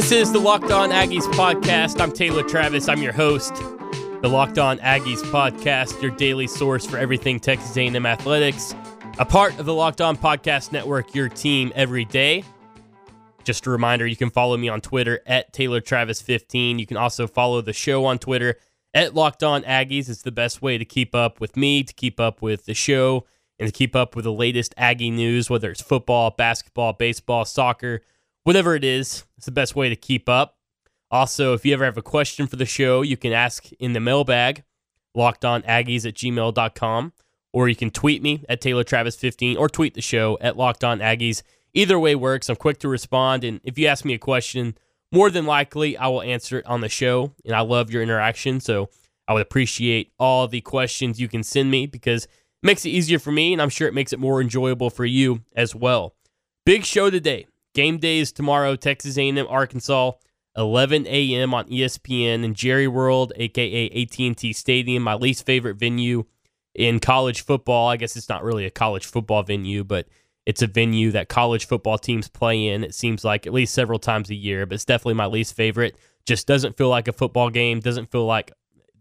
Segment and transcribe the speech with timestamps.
[0.00, 2.00] This is the Locked On Aggies podcast.
[2.00, 2.88] I'm Taylor Travis.
[2.88, 3.54] I'm your host.
[4.22, 8.74] The Locked On Aggies podcast, your daily source for everything Texas A&M athletics.
[9.18, 12.44] A part of the Locked On Podcast Network, your team every day.
[13.44, 16.80] Just a reminder, you can follow me on Twitter at Taylor Travis15.
[16.80, 18.56] You can also follow the show on Twitter
[18.94, 20.08] at Locked On Aggies.
[20.08, 23.26] It's the best way to keep up with me, to keep up with the show,
[23.58, 28.00] and to keep up with the latest Aggie news, whether it's football, basketball, baseball, soccer,
[28.44, 29.24] whatever it is.
[29.36, 30.56] It's the best way to keep up.
[31.10, 34.00] Also, if you ever have a question for the show, you can ask in the
[34.00, 34.62] mailbag,
[35.16, 37.12] lockedonaggies at gmail.com,
[37.52, 41.00] or you can tweet me at Taylor Travis15 or tweet the show at Locked On
[41.00, 41.42] Aggies.
[41.74, 42.48] Either way works.
[42.48, 43.42] I'm quick to respond.
[43.42, 44.76] And if you ask me a question,
[45.12, 47.32] more than likely I will answer it on the show.
[47.44, 48.60] And I love your interaction.
[48.60, 48.88] So
[49.26, 52.30] I would appreciate all the questions you can send me because it
[52.62, 53.52] makes it easier for me.
[53.52, 56.14] And I'm sure it makes it more enjoyable for you as well.
[56.64, 57.46] Big show today.
[57.74, 60.12] Game day is tomorrow, Texas A&M, Arkansas,
[60.56, 61.54] 11 a.m.
[61.54, 66.24] on ESPN and Jerry World, aka AT&T Stadium, my least favorite venue
[66.74, 67.88] in college football.
[67.88, 70.08] I guess it's not really a college football venue, but
[70.46, 72.82] it's a venue that college football teams play in.
[72.82, 75.96] It seems like at least several times a year, but it's definitely my least favorite.
[76.26, 77.80] Just doesn't feel like a football game.
[77.80, 78.52] Doesn't feel like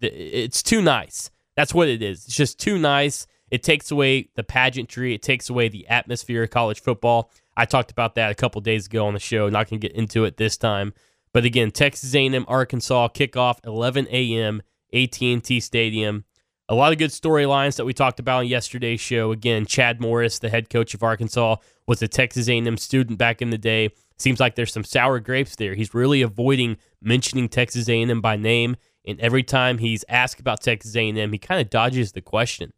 [0.02, 1.32] it's too nice.
[1.56, 2.26] That's what it is.
[2.26, 3.26] It's just too nice.
[3.52, 5.16] It takes away the pageantry.
[5.16, 7.32] It takes away the atmosphere of college football.
[7.60, 9.50] I talked about that a couple days ago on the show.
[9.50, 10.94] Not going to get into it this time.
[11.34, 14.62] But again, Texas A&M, Arkansas kickoff 11 a.m.
[14.94, 16.24] AT&T Stadium.
[16.70, 19.34] A lot of good storylines that we talked about on yesterday's show.
[19.34, 23.50] Again, Chad Morris, the head coach of Arkansas, was a Texas A&M student back in
[23.50, 23.90] the day.
[24.18, 25.76] Seems like there's some sour grapes there.
[25.76, 30.96] He's really avoiding mentioning Texas A&M by name, and every time he's asked about Texas
[30.96, 32.72] A&M, he kind of dodges the question.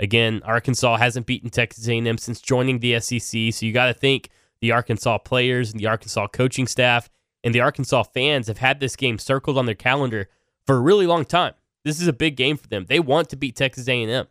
[0.00, 4.28] Again, Arkansas hasn't beaten Texas A&M since joining the SEC, so you got to think
[4.60, 7.08] the Arkansas players and the Arkansas coaching staff
[7.44, 10.28] and the Arkansas fans have had this game circled on their calendar
[10.66, 11.52] for a really long time.
[11.84, 12.86] This is a big game for them.
[12.88, 14.26] They want to beat Texas A&M.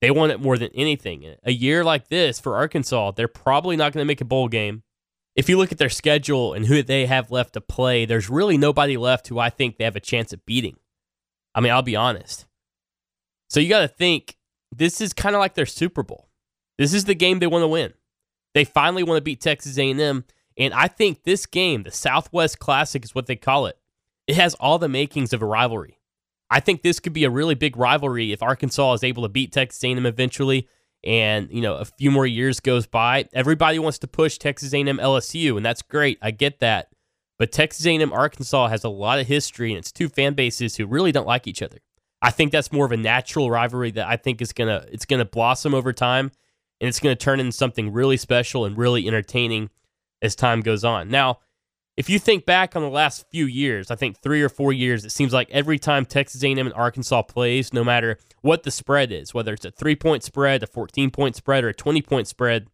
[0.00, 1.34] They want it more than anything.
[1.42, 4.84] A year like this for Arkansas, they're probably not going to make a bowl game.
[5.34, 8.56] If you look at their schedule and who they have left to play, there's really
[8.56, 10.76] nobody left who I think they have a chance at beating.
[11.54, 12.46] I mean, I'll be honest.
[13.50, 14.36] So you got to think
[14.74, 16.28] this is kind of like their Super Bowl.
[16.76, 17.94] This is the game they want to win.
[18.54, 20.24] They finally want to beat Texas A&M,
[20.56, 23.78] and I think this game, the Southwest Classic is what they call it.
[24.26, 25.98] It has all the makings of a rivalry.
[26.50, 29.52] I think this could be a really big rivalry if Arkansas is able to beat
[29.52, 30.66] Texas A&M eventually
[31.04, 33.28] and, you know, a few more years goes by.
[33.32, 36.18] Everybody wants to push Texas A&M LSU and that's great.
[36.22, 36.88] I get that.
[37.38, 40.86] But Texas A&M Arkansas has a lot of history and it's two fan bases who
[40.86, 41.78] really don't like each other.
[42.20, 45.24] I think that's more of a natural rivalry that I think is gonna it's gonna
[45.24, 46.32] blossom over time,
[46.80, 49.70] and it's gonna turn into something really special and really entertaining
[50.20, 51.08] as time goes on.
[51.08, 51.38] Now,
[51.96, 55.04] if you think back on the last few years, I think three or four years,
[55.04, 59.10] it seems like every time Texas A&M and Arkansas plays, no matter what the spread
[59.10, 62.28] is, whether it's a three point spread, a 14 point spread, or a 20 point
[62.28, 62.68] spread,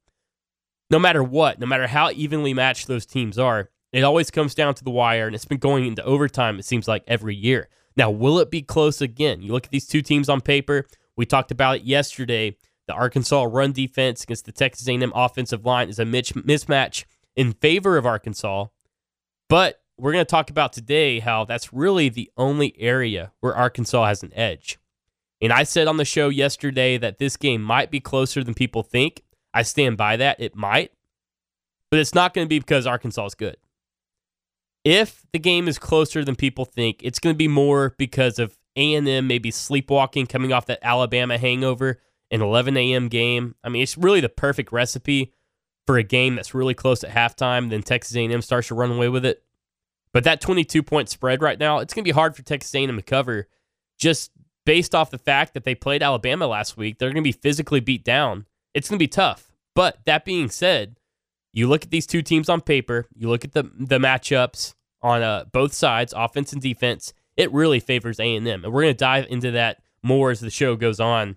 [0.91, 4.75] no matter what, no matter how evenly matched those teams are, it always comes down
[4.75, 7.69] to the wire, and it's been going into overtime, it seems like every year.
[7.97, 9.43] Now, will it be close again?
[9.43, 10.87] You look at these two teams on paper.
[11.16, 12.56] We talked about it yesterday.
[12.87, 17.04] The Arkansas run defense against the Texas A&M offensive line is a mismatch
[17.37, 18.66] in favor of Arkansas.
[19.49, 24.06] But we're going to talk about today how that's really the only area where Arkansas
[24.06, 24.78] has an edge.
[25.41, 28.83] And I said on the show yesterday that this game might be closer than people
[28.83, 29.22] think.
[29.53, 30.41] I stand by that.
[30.41, 30.91] It might.
[31.91, 33.56] But it's not going to be because Arkansas is good
[34.84, 38.56] if the game is closer than people think, it's going to be more because of
[38.77, 42.01] A&M maybe sleepwalking coming off that Alabama hangover,
[42.31, 43.09] an 11 a.m.
[43.09, 43.54] game.
[43.65, 45.33] I mean, it's really the perfect recipe
[45.86, 47.71] for a game that's really close at halftime.
[47.71, 49.42] Then Texas A&M starts to run away with it.
[50.13, 52.95] But that 22 point spread right now, it's going to be hard for Texas A&M
[52.95, 53.48] to cover,
[53.98, 54.30] just
[54.65, 56.98] based off the fact that they played Alabama last week.
[56.98, 58.47] They're going to be physically beat down.
[58.75, 59.51] It's going to be tough.
[59.75, 60.97] But that being said,
[61.54, 65.22] you look at these two teams on paper, you look at the the matchups on
[65.22, 67.15] uh, both sides, offense and defense.
[67.36, 70.41] It really favors A and M, and we're going to dive into that more as
[70.41, 71.36] the show goes on.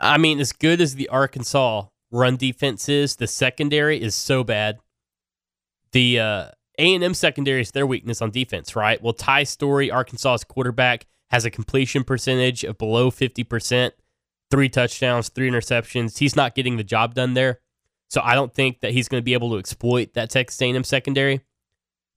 [0.00, 4.78] I mean, as good as the Arkansas run defense is, the secondary is so bad.
[5.92, 6.46] The uh,
[6.78, 9.00] A and M secondary is their weakness on defense, right?
[9.02, 13.94] Well, Ty Storey, Arkansas's quarterback, has a completion percentage of below fifty percent,
[14.50, 16.18] three touchdowns, three interceptions.
[16.18, 17.60] He's not getting the job done there.
[18.12, 20.84] So I don't think that he's going to be able to exploit that Texas A&M
[20.84, 21.40] secondary.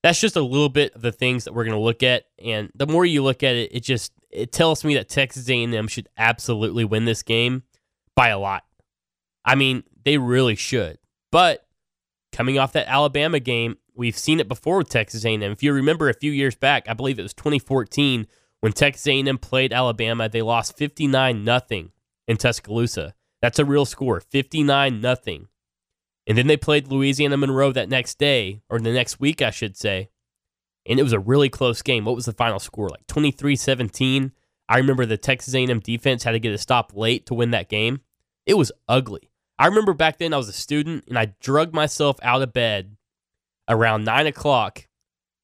[0.03, 2.69] That's just a little bit of the things that we're going to look at, and
[2.75, 6.09] the more you look at it, it just it tells me that Texas A&M should
[6.17, 7.63] absolutely win this game
[8.13, 8.65] by a lot.
[9.45, 10.97] I mean, they really should.
[11.31, 11.65] But
[12.33, 15.41] coming off that Alabama game, we've seen it before with Texas A&M.
[15.43, 18.27] If you remember a few years back, I believe it was 2014
[18.59, 21.93] when Texas A&M played Alabama, they lost 59 nothing
[22.27, 23.13] in Tuscaloosa.
[23.41, 25.47] That's a real score, 59 nothing.
[26.27, 29.77] And then they played Louisiana Monroe that next day, or the next week, I should
[29.77, 30.09] say.
[30.85, 32.05] And it was a really close game.
[32.05, 32.89] What was the final score?
[32.89, 34.31] Like 23 17.
[34.67, 37.69] I remember the Texas A&M defense had to get a stop late to win that
[37.69, 38.01] game.
[38.45, 39.29] It was ugly.
[39.57, 42.97] I remember back then I was a student and I drug myself out of bed
[43.69, 44.87] around nine o'clock,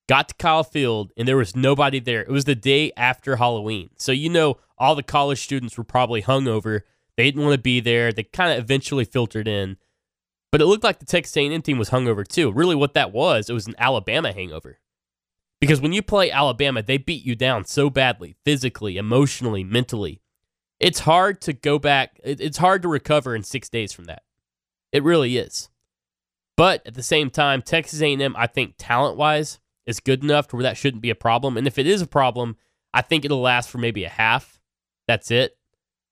[0.10, 2.22] got to Kyle Field, and there was nobody there.
[2.22, 3.92] It was the day after Halloween.
[3.98, 6.82] So, you know, all the college students were probably hungover.
[7.16, 8.12] They didn't want to be there.
[8.12, 9.78] They kind of eventually filtered in.
[10.52, 12.52] But it looked like the Texas A&M team was hungover too.
[12.52, 14.80] Really, what that was, it was an Alabama hangover.
[15.62, 20.22] Because when you play Alabama, they beat you down so badly, physically, emotionally, mentally.
[20.80, 22.20] It's hard to go back.
[22.24, 24.24] It's hard to recover in six days from that.
[24.92, 25.70] It really is.
[26.58, 30.64] But at the same time, Texas A&M, I think talent-wise, is good enough to where
[30.64, 31.56] that shouldn't be a problem.
[31.56, 32.58] And if it is a problem,
[32.94, 34.60] I think it'll last for maybe a half.
[35.08, 35.56] That's it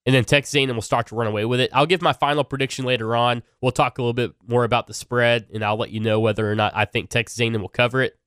[0.05, 1.69] and then Texas A&M will start to run away with it.
[1.73, 3.43] I'll give my final prediction later on.
[3.61, 6.49] We'll talk a little bit more about the spread, and I'll let you know whether
[6.49, 8.17] or not I think Texas A&M will cover it.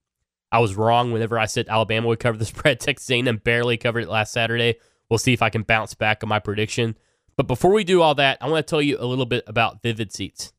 [0.51, 2.79] I was wrong whenever I said Alabama would cover the spread.
[2.79, 4.77] Texas A&M barely covered it last Saturday.
[5.09, 6.97] We'll see if I can bounce back on my prediction.
[7.37, 9.83] But before we do all that, I want to tell you a little bit about
[9.83, 10.53] Vivid Seats.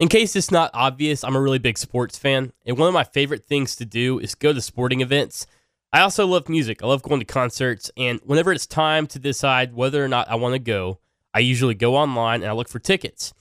[0.00, 3.04] In case it's not obvious, I'm a really big sports fan, and one of my
[3.04, 5.46] favorite things to do is go to sporting events
[5.92, 6.82] I also love music.
[6.82, 7.90] I love going to concerts.
[7.96, 11.00] And whenever it's time to decide whether or not I want to go,
[11.34, 13.34] I usually go online and I look for tickets.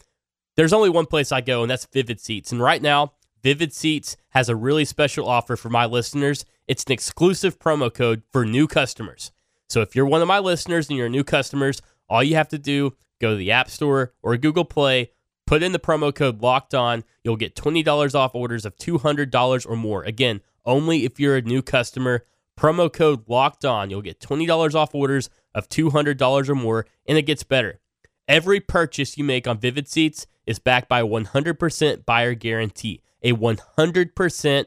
[0.57, 2.51] There's only one place I go, and that's Vivid Seats.
[2.51, 6.45] And right now, Vivid Seats has a really special offer for my listeners.
[6.67, 9.31] It's an exclusive promo code for new customers.
[9.69, 12.49] So if you're one of my listeners and you're a new customers, all you have
[12.49, 15.11] to do, go to the App Store or Google Play,
[15.47, 17.05] put in the promo code locked on.
[17.23, 20.03] You'll get $20 off orders of $200 or more.
[20.03, 22.25] Again, only if you're a new customer.
[22.61, 23.89] Promo code locked on.
[23.89, 27.79] You'll get $20 off orders of $200 or more, and it gets better.
[28.27, 33.01] Every purchase you make on Vivid Seats is backed by a 100% buyer guarantee.
[33.23, 34.65] A 100%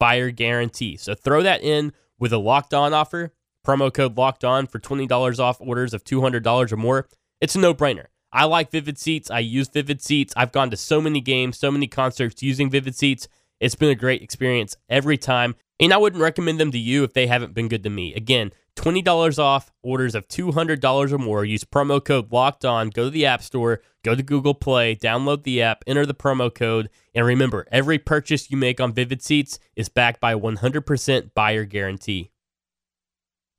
[0.00, 0.96] buyer guarantee.
[0.96, 3.34] So throw that in with a locked on offer,
[3.66, 7.08] promo code locked on for $20 off orders of $200 or more.
[7.42, 8.06] It's a no brainer.
[8.32, 9.30] I like Vivid Seats.
[9.30, 10.32] I use Vivid Seats.
[10.34, 13.28] I've gone to so many games, so many concerts using Vivid Seats.
[13.60, 15.56] It's been a great experience every time.
[15.80, 18.14] And I wouldn't recommend them to you if they haven't been good to me.
[18.14, 21.44] Again, $20 off orders of $200 or more.
[21.44, 22.90] Use promo code locked on.
[22.90, 26.52] Go to the App Store, go to Google Play, download the app, enter the promo
[26.52, 26.90] code.
[27.14, 31.64] And remember, every purchase you make on Vivid Seats is backed by a 100% buyer
[31.64, 32.30] guarantee.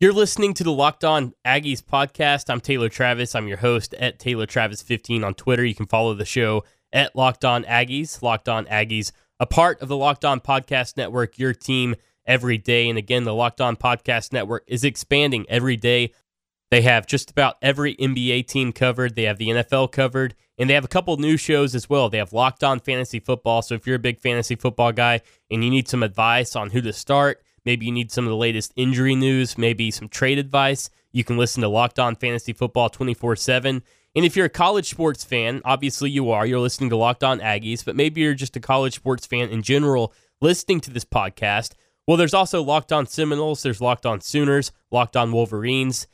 [0.02, 2.50] You're listening to the Locked On Aggies podcast.
[2.50, 3.34] I'm Taylor Travis.
[3.34, 5.64] I'm your host at Taylor Travis15 on Twitter.
[5.64, 9.88] You can follow the show at Locked On Aggies, Locked On Aggies a part of
[9.88, 11.96] the Locked On Podcast Network, your team
[12.26, 12.90] every day.
[12.90, 16.14] And again, the Locked On Podcast Network is expanding every day.
[16.72, 20.74] They have just about every NBA team covered, they have the NFL covered, and they
[20.74, 22.10] have a couple new shows as well.
[22.10, 23.62] They have Locked On Fantasy Football.
[23.62, 25.22] So if you're a big fantasy football guy
[25.52, 28.36] and you need some advice on who to start, maybe you need some of the
[28.36, 32.90] latest injury news, maybe some trade advice, you can listen to Locked On Fantasy Football
[32.90, 33.84] 24 7.
[34.16, 37.40] And if you're a college sports fan, obviously you are, you're listening to Locked On
[37.42, 41.74] Aggies, but maybe you're just a college sports fan in general listening to this podcast.
[42.08, 46.08] Well, there's also Locked On Seminoles, there's Locked On Sooners, Locked On Wolverines.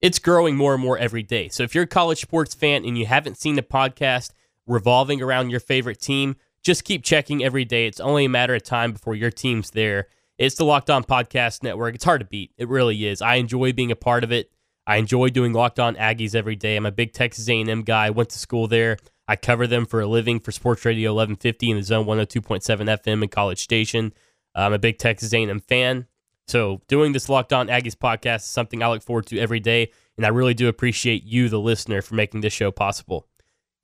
[0.00, 1.48] It's growing more and more every day.
[1.48, 4.30] So if you're a college sports fan and you haven't seen the podcast
[4.66, 7.86] revolving around your favorite team, just keep checking every day.
[7.86, 10.06] It's only a matter of time before your team's there.
[10.38, 11.96] It's the Locked On Podcast Network.
[11.96, 12.52] It's hard to beat.
[12.56, 13.20] It really is.
[13.20, 14.50] I enjoy being a part of it.
[14.86, 16.76] I enjoy doing Locked On Aggies every day.
[16.76, 18.06] I'm a big Texas A&M guy.
[18.06, 18.96] I went to school there.
[19.28, 23.22] I cover them for a living for Sports Radio 1150 in the Zone 102.7 FM
[23.22, 24.12] in College Station.
[24.56, 26.06] Uh, I'm a big Texas A&M fan.
[26.48, 29.92] So doing this Locked On Aggies podcast is something I look forward to every day,
[30.16, 33.28] and I really do appreciate you, the listener, for making this show possible.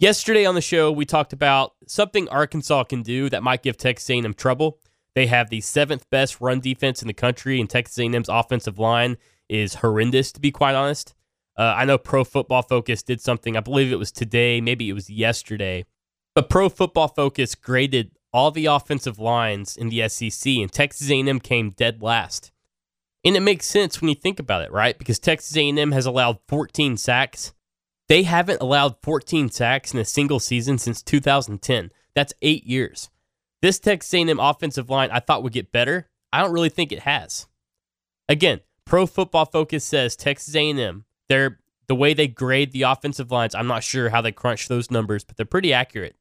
[0.00, 4.10] Yesterday on the show, we talked about something Arkansas can do that might give Texas
[4.10, 4.80] A&M trouble.
[5.14, 9.16] They have the seventh best run defense in the country, and Texas A&M's offensive line
[9.48, 11.14] is horrendous, to be quite honest.
[11.56, 13.56] Uh, I know Pro Football Focus did something.
[13.56, 15.84] I believe it was today, maybe it was yesterday.
[16.34, 21.40] But Pro Football Focus graded all the offensive lines in the SEC, and Texas A&M
[21.40, 22.52] came dead last.
[23.24, 24.96] And it makes sense when you think about it, right?
[24.96, 27.52] Because Texas A&M has allowed 14 sacks.
[28.08, 31.90] They haven't allowed 14 sacks in a single season since 2010.
[32.14, 33.10] That's eight years.
[33.60, 36.08] This Texas A&M offensive line I thought would get better.
[36.32, 37.48] I don't really think it has.
[38.28, 41.04] Again, Pro Football Focus says Texas A&M.
[41.28, 43.54] They're the way they grade the offensive lines.
[43.54, 46.16] I'm not sure how they crunch those numbers, but they're pretty accurate.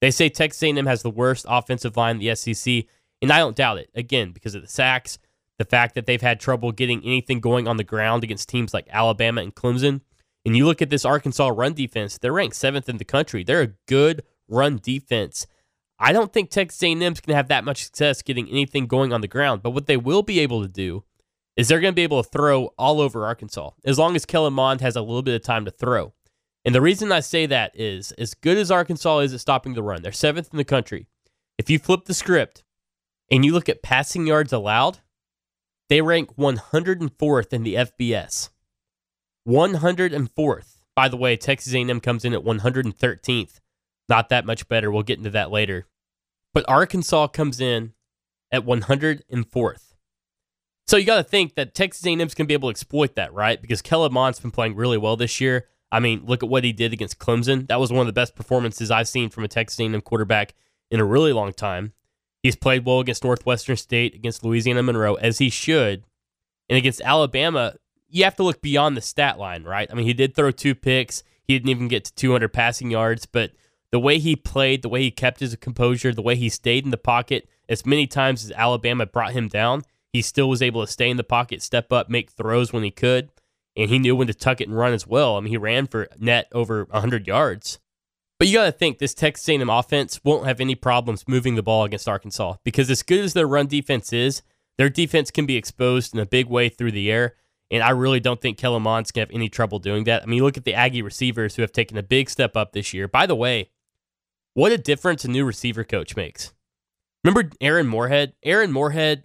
[0.00, 2.84] They say Texas A&M has the worst offensive line in the SEC,
[3.20, 5.18] And I don't doubt it, again, because of the sacks,
[5.58, 8.86] the fact that they've had trouble getting anything going on the ground against teams like
[8.90, 10.00] Alabama and Clemson.
[10.46, 13.42] And you look at this Arkansas run defense, they're ranked seventh in the country.
[13.42, 15.48] They're a good run defense.
[15.98, 19.20] I don't think Texas A&M's going to have that much success getting anything going on
[19.20, 21.02] the ground, but what they will be able to do
[21.56, 24.54] is they're going to be able to throw all over Arkansas as long as Kellen
[24.54, 26.12] Mond has a little bit of time to throw.
[26.64, 29.82] And the reason I say that is as good as Arkansas is at stopping the
[29.82, 31.06] run, they're seventh in the country.
[31.58, 32.64] If you flip the script
[33.30, 34.98] and you look at passing yards allowed,
[35.88, 38.48] they rank 104th in the FBS.
[39.46, 40.78] 104th.
[40.96, 43.60] By the way, Texas A&M comes in at 113th.
[44.08, 44.90] Not that much better.
[44.90, 45.86] We'll get into that later.
[46.54, 47.92] But Arkansas comes in
[48.50, 49.93] at 104th.
[50.86, 53.32] So you got to think that Texas A&M's going to be able to exploit that,
[53.32, 53.60] right?
[53.60, 55.66] Because Kellen Mond's been playing really well this year.
[55.90, 57.68] I mean, look at what he did against Clemson.
[57.68, 60.54] That was one of the best performances I've seen from a Texas A&M quarterback
[60.90, 61.92] in a really long time.
[62.42, 66.04] He's played well against Northwestern State, against Louisiana Monroe, as he should.
[66.68, 67.76] And against Alabama,
[68.08, 69.88] you have to look beyond the stat line, right?
[69.90, 71.22] I mean, he did throw two picks.
[71.44, 73.52] He didn't even get to 200 passing yards, but
[73.90, 76.90] the way he played, the way he kept his composure, the way he stayed in
[76.90, 79.82] the pocket as many times as Alabama brought him down,
[80.14, 82.92] he still was able to stay in the pocket, step up, make throws when he
[82.92, 83.30] could,
[83.76, 85.36] and he knew when to tuck it and run as well.
[85.36, 87.80] I mean, he ran for net over 100 yards.
[88.38, 91.64] But you got to think this Texas A&M offense won't have any problems moving the
[91.64, 94.42] ball against Arkansas because as good as their run defense is,
[94.78, 97.34] their defense can be exposed in a big way through the air.
[97.72, 100.22] And I really don't think Kellen Mond's going to have any trouble doing that.
[100.22, 102.94] I mean, look at the Aggie receivers who have taken a big step up this
[102.94, 103.08] year.
[103.08, 103.70] By the way,
[104.52, 106.52] what a difference a new receiver coach makes.
[107.24, 108.34] Remember Aaron Moorehead?
[108.44, 109.24] Aaron Moorehead,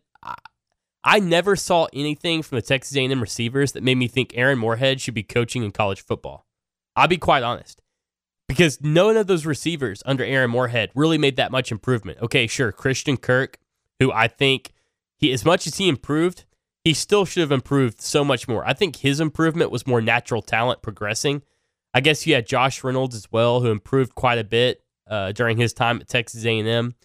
[1.04, 5.00] I never saw anything from the Texas A&M receivers that made me think Aaron Moorehead
[5.00, 6.46] should be coaching in college football.
[6.96, 7.82] I'll be quite honest.
[8.48, 12.20] Because none of those receivers under Aaron Moorehead really made that much improvement.
[12.22, 13.60] Okay, sure, Christian Kirk,
[14.00, 14.74] who I think
[15.18, 16.46] he as much as he improved,
[16.84, 18.68] he still should have improved so much more.
[18.68, 21.44] I think his improvement was more natural talent progressing.
[21.94, 25.58] I guess you had Josh Reynolds as well, who improved quite a bit uh, during
[25.58, 26.96] his time at Texas A&M.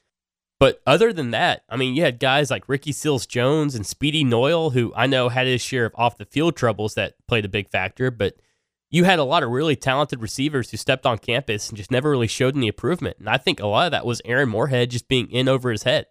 [0.64, 4.25] But other than that, I mean, you had guys like Ricky Seals Jones and Speedy
[4.25, 7.50] Noil, who I know had his share of off the field troubles that played a
[7.50, 8.37] big factor, but
[8.90, 12.09] you had a lot of really talented receivers who stepped on campus and just never
[12.09, 13.18] really showed any improvement.
[13.18, 15.83] And I think a lot of that was Aaron Moorehead just being in over his
[15.83, 16.06] head.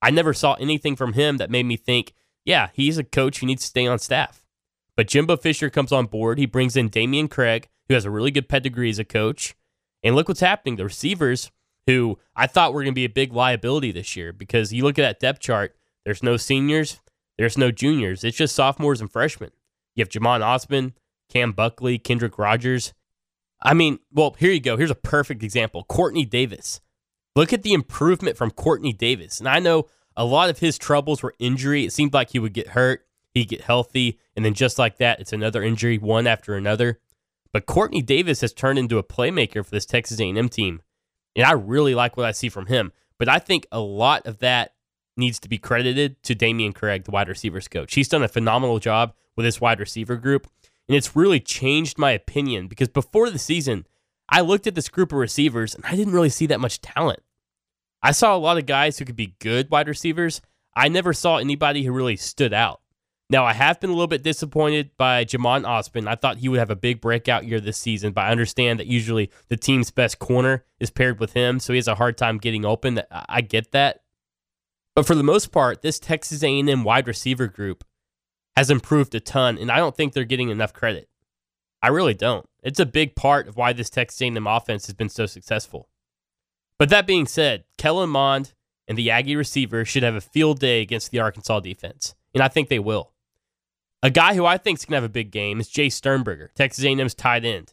[0.00, 3.46] I never saw anything from him that made me think, yeah, he's a coach who
[3.46, 4.46] needs to stay on staff.
[4.94, 6.38] But Jimbo Fisher comes on board.
[6.38, 9.56] He brings in Dameyune Craig, who has a really good pedigree as a coach.
[10.04, 10.76] And look what's happening.
[10.76, 11.50] The receivers
[11.86, 14.98] who I thought were going to be a big liability this year because you look
[14.98, 17.00] at that depth chart, there's no seniors,
[17.38, 18.24] there's no juniors.
[18.24, 19.50] It's just sophomores and freshmen.
[19.94, 20.92] You have Jhamon Ausbon,
[21.28, 22.92] Cam Buckley, Kendrick Rogers.
[23.62, 24.76] I mean, well, here you go.
[24.76, 26.80] Here's a perfect example Quartney Davis.
[27.34, 29.38] Look at the improvement from Quartney Davis.
[29.38, 31.84] And I know a lot of his troubles were injury.
[31.84, 35.20] It seemed like he would get hurt, he'd get healthy, and then just like that,
[35.20, 36.98] it's another injury, one after another.
[37.52, 40.80] But Quartney Davis has turned into a playmaker for this Texas A&M team
[41.36, 42.92] and I really like what I see from him.
[43.18, 44.74] But I think a lot of that
[45.16, 47.94] needs to be credited to Dameyune Craig, the wide receivers coach.
[47.94, 50.48] He's done a phenomenal job with his wide receiver group,
[50.88, 53.86] and it's really changed my opinion because before the season,
[54.28, 57.20] I looked at this group of receivers and I didn't really see that much talent.
[58.02, 60.40] I saw a lot of guys who could be good wide receivers.
[60.74, 62.80] I never saw anybody who really stood out.
[63.28, 66.06] Now, I have been a little bit disappointed by Jhamon Ausbon.
[66.06, 68.86] I thought he would have a big breakout year this season, but I understand that
[68.86, 72.38] usually the team's best corner is paired with him, so he has a hard time
[72.38, 73.00] getting open.
[73.10, 74.02] I get that.
[74.94, 77.84] But for the most part, this Texas A&M wide receiver group
[78.54, 81.08] has improved a ton, and I don't think they're getting enough credit.
[81.82, 82.48] I really don't.
[82.62, 85.88] It's a big part of why this Texas A&M offense has been so successful.
[86.78, 88.54] But that being said, Kellen Mond
[88.86, 92.46] and the Aggie receiver should have a field day against the Arkansas defense, and I
[92.46, 93.12] think they will.
[94.02, 96.50] A guy who I think is going to have a big game is Jay Sternberger,
[96.54, 97.72] Texas A&M's tight end.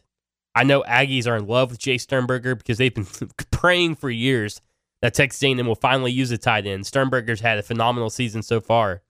[0.54, 3.06] I know Aggies are in love with Jay Sternberger because they've been
[3.50, 4.60] praying for years
[5.02, 6.86] that Texas A&M will finally use a tight end.
[6.86, 9.02] Sternberger's had a phenomenal season so far.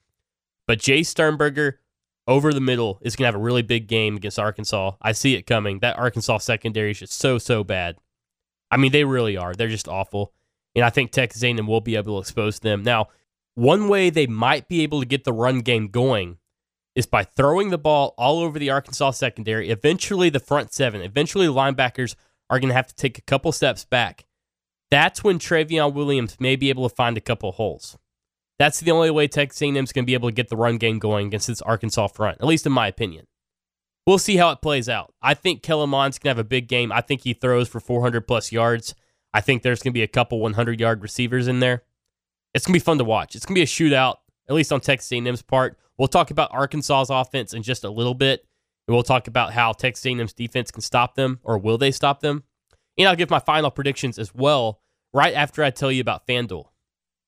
[0.67, 1.81] But Jay Sternberger
[2.27, 4.93] over the middle is going to have a really big game against Arkansas.
[5.01, 5.81] I see it coming.
[5.81, 7.97] That Arkansas secondary is just so, so bad.
[8.71, 9.55] I mean, they really are.
[9.55, 10.33] They're just awful.
[10.75, 12.83] And I think Texas A&M will be able to expose them.
[12.83, 13.09] Now,
[13.55, 16.39] one way they might be able to get the run game going
[16.95, 19.71] is by throwing the ball all over the Arkansas secondary.
[19.71, 22.15] Eventually, the front seven, eventually, linebackers
[22.51, 24.27] are going to have to take a couple steps back.
[24.91, 27.99] That's when Trayveon Williams may be able to find a couple holes.
[28.59, 30.79] That's the only way Texas A&M is going to be able to get the run
[30.79, 33.27] game going against this Arkansas front, at least in my opinion.
[34.07, 35.13] We'll see how it plays out.
[35.21, 36.93] I think Kellen Mond's going to have a big game.
[36.93, 38.95] I think he throws for 400 plus yards.
[39.33, 41.83] I think there's going to be a couple 100 yard receivers in there.
[42.55, 43.35] It's gonna be fun to watch.
[43.35, 44.17] It's gonna be a shootout,
[44.49, 45.77] at least on Texas A&M's part.
[45.99, 48.47] We'll talk about Arkansas's offense in just a little bit.
[48.87, 52.21] And we'll talk about how Texas A&M's defense can stop them, or will they stop
[52.21, 52.45] them?
[52.99, 54.81] And I'll give my final predictions as well
[55.13, 56.67] right after I tell you about FanDuel.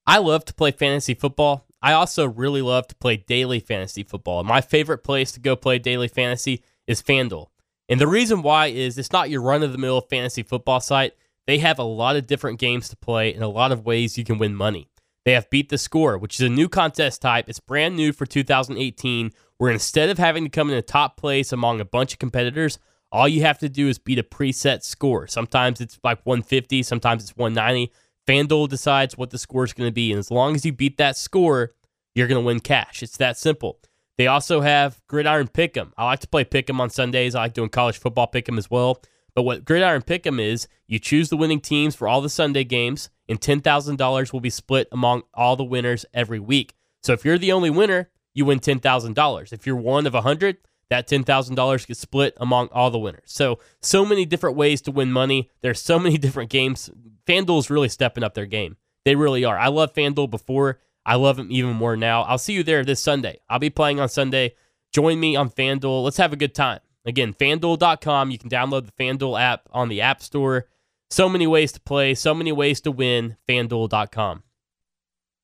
[0.06, 1.66] I love to play fantasy football.
[1.82, 4.44] I also really love to play daily fantasy football.
[4.44, 7.46] My favorite place to go play daily fantasy is FanDuel.
[7.88, 11.14] And the reason why is it's not your run of the mill fantasy football site.
[11.46, 14.24] They have a lot of different games to play and a lot of ways you
[14.24, 14.88] can win money.
[15.26, 17.48] They have Beat the Score, which is a new contest type.
[17.48, 21.52] It's brand new for 2018, where instead of having to come in the top place
[21.52, 22.78] among a bunch of competitors,
[23.10, 25.26] all you have to do is beat a preset score.
[25.26, 27.92] Sometimes it's like 150, sometimes it's 190.
[28.28, 30.12] FanDuel decides what the score is going to be.
[30.12, 31.72] And as long as you beat that score,
[32.14, 33.02] you're going to win cash.
[33.02, 33.80] It's that simple.
[34.18, 35.90] They also have Gridiron Pick'em.
[35.98, 37.34] I like to play Pick'em on Sundays.
[37.34, 39.02] I like doing college football Pick'em as well.
[39.34, 43.10] But what Gridiron Pick'em is, you choose the winning teams for all the Sunday games,
[43.28, 46.74] and $10,000 will be split among all the winners every week.
[47.02, 49.52] So if you're the only winner, you win $10,000.
[49.52, 50.58] If you're one of 100,
[50.90, 53.22] that $10,000 gets split among all the winners.
[53.26, 55.50] So, so many different ways to win money.
[55.60, 56.90] There's so many different games.
[57.26, 58.76] FanDuel is really stepping up their game.
[59.04, 59.58] They really are.
[59.58, 60.80] I love FanDuel before.
[61.04, 62.22] I love them even more now.
[62.22, 63.40] I'll see you there this Sunday.
[63.48, 64.54] I'll be playing on Sunday.
[64.92, 66.02] Join me on FanDuel.
[66.02, 66.80] Let's have a good time.
[67.04, 68.30] Again, fanduel.com.
[68.30, 70.66] You can download the FanDuel app on the App Store.
[71.10, 73.36] So many ways to play, so many ways to win.
[73.48, 74.42] FanDuel.com.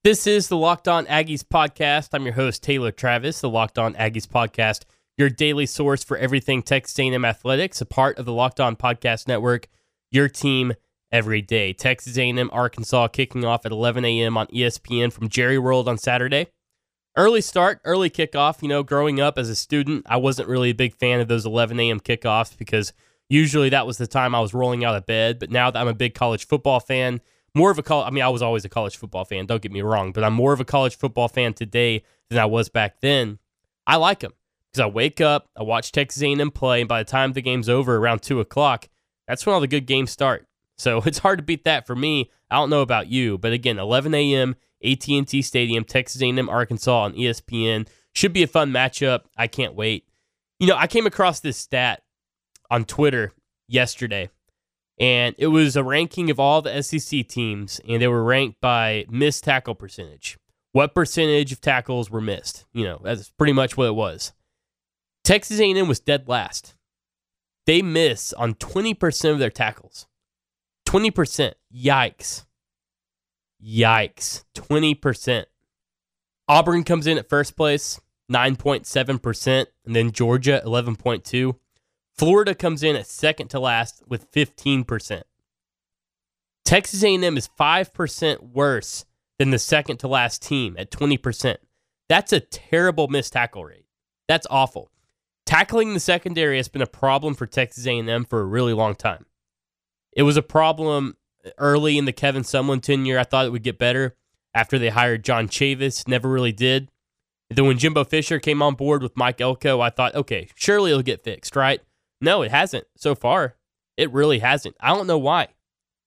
[0.03, 2.09] This is the Locked On Aggies podcast.
[2.13, 4.83] I'm your host Taylor Travis, the Locked On Aggies podcast,
[5.17, 9.29] your daily source for everything Texas A&M athletics, a part of the Locked On Podcast
[9.29, 9.69] Network.
[10.11, 10.73] Your team
[11.13, 11.73] every day.
[11.73, 14.37] Texas A&M Arkansas kicking off at 11 a.m.
[14.37, 16.49] on ESPN from Jerry World on Saturday.
[17.17, 18.63] Early start, early kickoff.
[18.63, 21.47] You know, growing up as a student, I wasn't really a big fan of those
[21.47, 22.01] 11 a.m.
[22.01, 22.93] kickoffs because
[23.33, 25.39] usually that was the time I was rolling out of bed.
[25.39, 27.21] But now that I'm a big college football fan,
[27.55, 29.73] more of a college, I mean, I was always a college football fan, don't get
[29.73, 33.01] me wrong, but I'm more of a college football fan today than I was back
[33.01, 33.39] then.
[33.87, 34.33] I like them
[34.71, 37.69] because I wake up, I watch Texas A&M play, and by the time the game's
[37.69, 38.89] over around 2 o'clock,
[39.27, 40.47] that's when all the good games start.
[40.77, 42.31] So it's hard to beat that for me.
[42.51, 44.57] I don't know about you, but again, 11 a.m.
[44.85, 49.23] AT&T Stadium, Texas A&M, Arkansas on ESPN should be a fun matchup.
[49.39, 50.07] I can't wait.
[50.59, 52.03] You know, I came across this stat
[52.71, 53.33] on Twitter
[53.69, 54.31] yesterday,
[54.99, 59.05] and it was a ranking of all the SEC teams, and they were ranked by
[59.11, 60.39] missed tackle percentage.
[60.73, 62.65] What percentage of tackles were missed?
[62.73, 64.33] You know, that's pretty much what it was.
[65.25, 66.75] Texas A&M was dead last.
[67.67, 70.07] They miss on 20% of their tackles.
[70.87, 71.55] 20%.
[71.75, 72.45] Yikes.
[73.65, 74.45] Yikes.
[74.55, 75.45] 20%.
[76.49, 81.55] Auburn comes in at first place, 9.7%, and then Georgia 11.2.
[82.23, 85.23] Florida comes in at second to last with 15%.
[86.65, 89.05] Texas A&M is 5% worse
[89.41, 91.57] than the second to last team at 20%.
[92.09, 93.87] That's a terrible missed tackle rate.
[94.29, 94.93] That's awful.
[95.47, 99.27] Tackling the secondary has been a problem for Texas A&M for a really long time.
[100.13, 101.17] It was a problem
[101.59, 103.19] early in the Kevin Sumlin tenure.
[103.19, 104.15] I thought it would get better
[104.55, 106.07] after they hired John Chavis.
[106.07, 106.89] Never really did.
[107.51, 111.03] Then when Jimbo Fisher came on board with Mike Elko, I thought, okay, surely it'll
[111.03, 111.81] get fixed, right?
[112.23, 113.57] No, it hasn't so far.
[113.97, 114.77] It really hasn't.
[114.81, 115.49] I don't know why.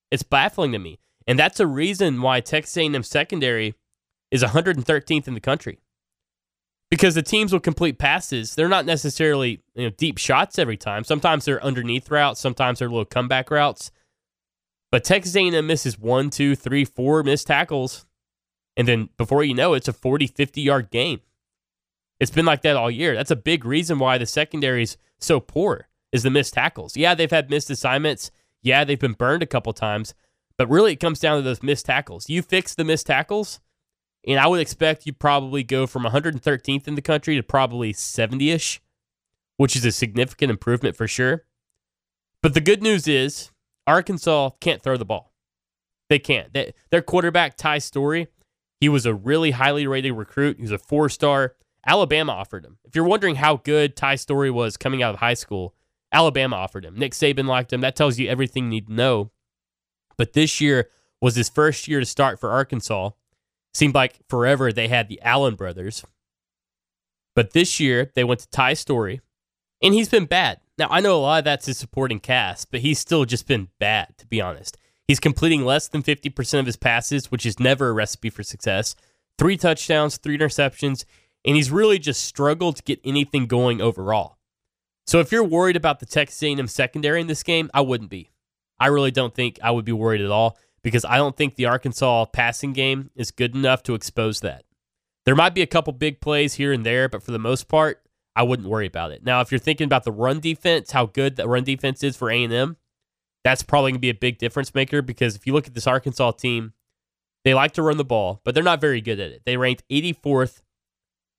[0.09, 0.99] It's baffling to me.
[1.27, 3.75] And that's a reason why Texas A&M secondary
[4.31, 5.79] is 113th in the country.
[6.89, 8.55] Because the teams will complete passes.
[8.55, 11.03] They're not necessarily you know, deep shots every time.
[11.03, 12.39] Sometimes they're underneath routes.
[12.39, 13.91] Sometimes they're little comeback routes.
[14.91, 18.05] But Texas A&M misses one, two, three, four missed tackles,
[18.77, 21.19] and then before you know it, it's a 40, 50 yard game.
[22.19, 23.13] It's been like that all year.
[23.15, 26.95] That's a big reason why the secondary is so poor is the missed tackles.
[26.95, 28.31] Yeah, they've had missed assignments.
[28.63, 30.15] Yeah, they've been burned a couple times,
[30.57, 32.29] but really it comes down to those missed tackles.
[32.29, 33.59] You fix the missed tackles,
[34.25, 38.79] and I would expect you probably go from 113th in the country to probably 70ish,
[39.57, 41.43] which is a significant improvement for sure.
[42.41, 43.51] But the good news is
[43.85, 45.33] Arkansas can't throw the ball.
[46.09, 46.53] They can't.
[46.53, 48.27] They, their quarterback, Ty Storey,
[48.79, 50.57] he was a really highly rated recruit.
[50.57, 51.55] He was a four star.
[51.85, 52.77] Alabama offered him.
[52.85, 55.75] If you're wondering how good Ty Storey was coming out of high school,
[56.15, 56.97] Alabama offered him.
[56.97, 57.81] Nick Saban liked him.
[57.81, 59.31] That tells you everything you need to know.
[60.17, 63.09] But this year was his first year to start for Arkansas.
[63.73, 66.05] Seemed like forever they had the Allen brothers.
[67.35, 69.19] But this year they went to Ty Storey,
[69.83, 70.61] and he's been bad.
[70.77, 73.67] Now, I know a lot of that's his supporting cast, but he's still just been
[73.77, 74.77] bad, to be honest.
[75.05, 78.95] He's completing less than 50% of his passes, which is never a recipe for success.
[79.37, 81.03] Three touchdowns, three interceptions,
[81.43, 84.37] and he's really just struggled to get anything going overall.
[85.07, 88.31] So if you're worried about the Texas A&M secondary in this game, I wouldn't be.
[88.79, 91.65] I really don't think I would be worried at all because I don't think the
[91.65, 94.65] Arkansas passing game is good enough to expose that.
[95.25, 98.03] There might be a couple big plays here and there, but for the most part,
[98.35, 99.23] I wouldn't worry about it.
[99.23, 102.29] Now, if you're thinking about the run defense, how good the run defense is for
[102.29, 102.77] A&M,
[103.43, 105.87] that's probably going to be a big difference maker because if you look at this
[105.87, 106.73] Arkansas team,
[107.43, 109.43] they like to run the ball, but they're not very good at it.
[109.45, 110.61] They ranked 84th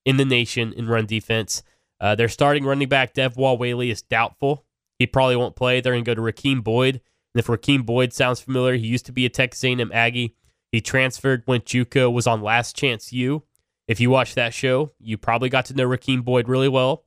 [0.05, 1.63] in the nation in run defense.
[2.01, 4.65] Uh, their starting running back, Dev Whaley, is doubtful.
[4.99, 5.81] He probably won't play.
[5.81, 7.01] They're going to go to Rakeem Boyd.
[7.35, 10.35] And if Rakeem Boyd sounds familiar, he used to be a Texas A&M Aggie.
[10.73, 13.43] He transferred when JUCO was on Last Chance U.
[13.89, 17.05] If you watched that show, you probably got to know Rakeem Boyd really well.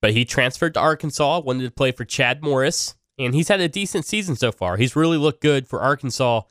[0.00, 3.68] But he transferred to Arkansas, wanted to play for Chad Morris, and he's had a
[3.68, 4.76] decent season so far.
[4.76, 6.42] He's really looked good for Arkansas.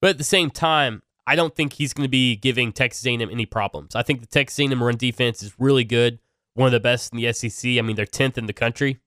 [0.00, 3.20] But at the same time, I don't think he's going to be giving Texas A&M
[3.20, 3.96] any problems.
[3.96, 6.18] I think the Texas A&M run defense is really good,
[6.56, 7.72] one of the best in the SEC.
[7.78, 8.98] I mean, they're 10th in the country.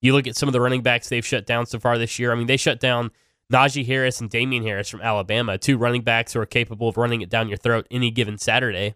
[0.00, 2.32] You look at some of the running backs they've shut down so far this year.
[2.32, 3.10] I mean, they shut down
[3.52, 7.20] Najee Harris and Damien Harris from Alabama, two running backs who are capable of running
[7.20, 8.94] it down your throat any given Saturday.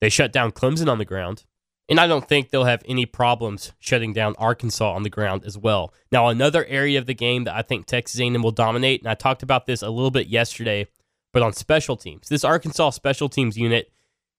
[0.00, 1.44] They shut down Clemson on the ground.
[1.88, 5.58] And I don't think they'll have any problems shutting down Arkansas on the ground as
[5.58, 5.92] well.
[6.10, 9.14] Now, another area of the game that I think Texas A&M will dominate, and I
[9.14, 10.86] talked about this a little bit yesterday–
[11.32, 12.28] but on special teams.
[12.28, 13.90] This Arkansas special teams unit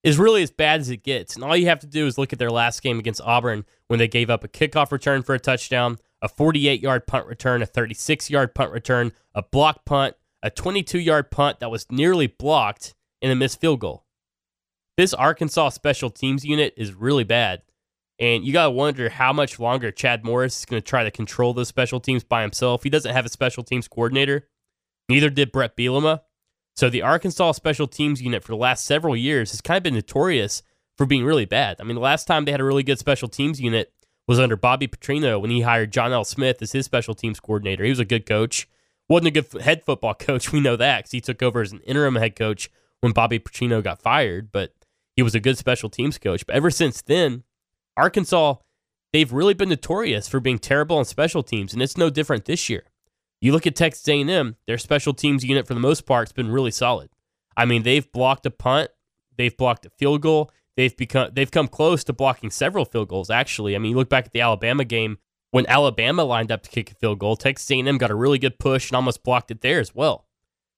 [0.03, 1.35] is really as bad as it gets.
[1.35, 3.99] And all you have to do is look at their last game against Auburn when
[3.99, 7.65] they gave up a kickoff return for a touchdown, a 48 yard punt return, a
[7.65, 12.93] 36 yard punt return, a block punt, a 22 yard punt that was nearly blocked,
[13.21, 14.05] and a missed field goal.
[14.97, 17.61] This Arkansas special teams unit is really bad.
[18.19, 21.09] And you got to wonder how much longer Chad Morris is going to try to
[21.09, 22.83] control those special teams by himself.
[22.83, 24.47] He doesn't have a special teams coordinator.
[25.09, 26.21] Neither did Bret Bielema.
[26.75, 29.93] So the Arkansas special teams unit for the last several years has kind of been
[29.93, 30.63] notorious
[30.97, 31.77] for being really bad.
[31.79, 33.93] I mean, the last time they had a really good special teams unit
[34.27, 36.23] was under Bobby Petrino when he hired John L.
[36.23, 37.83] Smith as his special teams coordinator.
[37.83, 38.67] He was a good coach.
[39.09, 40.51] Wasn't a good head football coach.
[40.51, 43.83] We know that because he took over as an interim head coach when Bobby Petrino
[43.83, 44.73] got fired, but
[45.15, 46.45] he was a good special teams coach.
[46.45, 47.43] But ever since then,
[47.97, 48.55] Arkansas,
[49.11, 52.69] they've really been notorious for being terrible on special teams, and it's no different this
[52.69, 52.83] year.
[53.43, 56.49] You look at Texas A&M, their special teams unit for the most part has been
[56.49, 57.09] really solid.
[57.57, 58.89] I mean, they've blocked a punt,
[59.37, 63.29] they've blocked a field goal, they've become they've come close to blocking several field goals
[63.29, 63.75] actually.
[63.75, 65.17] I mean, you look back at the Alabama game
[65.51, 68.59] when Alabama lined up to kick a field goal, Texas A&M got a really good
[68.59, 70.25] push and almost blocked it there as well.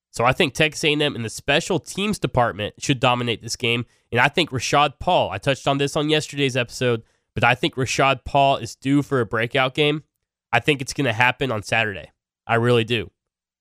[0.09, 4.19] So I think Texas A&M in the special teams department should dominate this game, and
[4.19, 5.29] I think Roshauud Paul.
[5.29, 7.03] I touched on this on yesterday's episode,
[7.35, 10.01] but I think Roshauud Paul is due for a breakout game.
[10.51, 12.09] I think it's going to happen on Saturday.
[12.47, 13.11] I really do.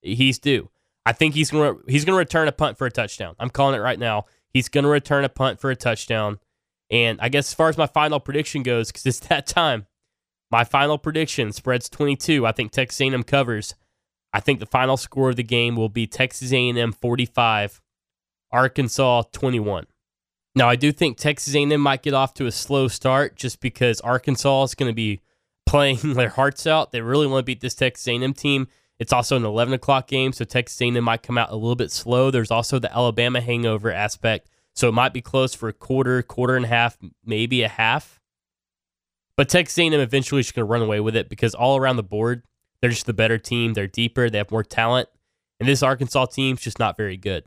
[0.02, 0.70] He's due.
[1.06, 3.34] I think he's gonna he's gonna return a punt for a touchdown.
[3.38, 4.24] I'm calling it right now.
[4.50, 6.38] He's gonna return a punt for a touchdown.
[6.90, 9.86] And I guess as far as my final prediction goes, because it's that time,
[10.50, 12.46] my final prediction spreads 22.
[12.46, 13.74] I think Texas A&M covers.
[14.32, 17.80] I think the final score of the game will be Texas A&M 45,
[18.52, 19.86] Arkansas 21.
[20.56, 24.00] Now I do think Texas A&M might get off to a slow start just because
[24.00, 25.20] Arkansas is going to be
[25.66, 26.92] playing their hearts out.
[26.92, 28.68] They really want to beat this Texas A&M team.
[28.98, 31.90] It's also an 11 o'clock game, so Texas A&M might come out a little bit
[31.90, 32.31] slow.
[32.31, 36.57] There's also the Alabama hangover aspect, so it might be close for a quarter, quarter
[36.57, 38.20] and a half, maybe a half.
[39.37, 42.05] But Texas A&M eventually is going to run away with it because all around the
[42.05, 42.44] board,
[42.81, 43.74] they're just the better team.
[43.74, 44.31] They're deeper.
[44.31, 45.09] They have more talent.
[45.59, 47.44] And this Arkansas team's just not very good.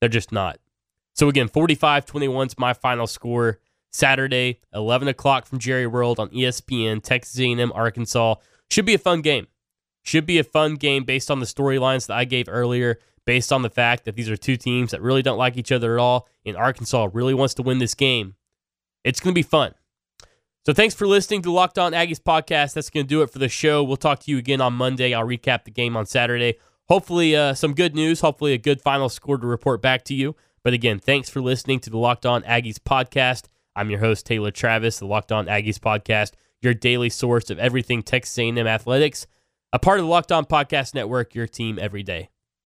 [0.00, 0.58] They're just not.
[1.14, 3.58] So again, 45-21 is my final score.
[3.90, 8.36] Saturday, 11 o'clock from Jerry World on ESPN, Texas A&M, Arkansas.
[8.70, 9.46] Should be a fun game.
[10.02, 13.62] Should be a fun game based on the storylines that I gave earlier, based on
[13.62, 16.28] the fact that these are two teams that really don't like each other at all,
[16.44, 18.34] and Arkansas really wants to win this game.
[19.04, 19.74] It's going to be fun.
[20.66, 22.74] So thanks for listening to Locked On Aggies podcast.
[22.74, 23.82] That's going to do it for the show.
[23.82, 25.14] We'll talk to you again on Monday.
[25.14, 26.58] I'll recap the game on Saturday.
[26.88, 28.20] Hopefully, uh, some good news.
[28.20, 30.36] Hopefully, a good final score to report back to you.
[30.62, 33.44] But again, thanks for listening to the Locked On Aggies podcast.
[33.78, 38.02] I'm your host Taylor Travis, the Locked On Aggies podcast, your daily source of everything
[38.02, 39.28] Texas A&M athletics,
[39.72, 42.28] a part of the Locked On Podcast Network, your team every day.